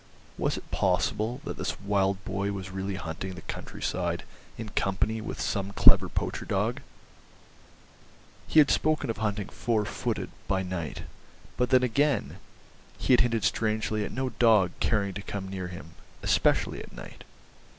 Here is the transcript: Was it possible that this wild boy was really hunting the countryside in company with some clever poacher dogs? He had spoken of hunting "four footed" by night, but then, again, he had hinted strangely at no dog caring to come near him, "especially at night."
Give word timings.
Was 0.35 0.57
it 0.57 0.71
possible 0.71 1.41
that 1.43 1.57
this 1.57 1.79
wild 1.79 2.25
boy 2.25 2.51
was 2.53 2.71
really 2.71 2.95
hunting 2.95 3.35
the 3.35 3.41
countryside 3.43 4.23
in 4.57 4.69
company 4.69 5.21
with 5.21 5.39
some 5.39 5.73
clever 5.73 6.09
poacher 6.09 6.43
dogs? 6.43 6.81
He 8.47 8.57
had 8.57 8.71
spoken 8.71 9.11
of 9.11 9.17
hunting 9.17 9.49
"four 9.49 9.85
footed" 9.85 10.31
by 10.47 10.63
night, 10.63 11.03
but 11.55 11.69
then, 11.69 11.83
again, 11.83 12.39
he 12.97 13.13
had 13.13 13.19
hinted 13.19 13.43
strangely 13.43 14.03
at 14.03 14.11
no 14.11 14.29
dog 14.39 14.71
caring 14.79 15.13
to 15.13 15.21
come 15.21 15.47
near 15.47 15.67
him, 15.67 15.91
"especially 16.23 16.79
at 16.81 16.91
night." 16.93 17.23